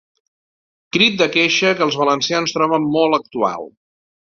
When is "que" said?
1.81-1.87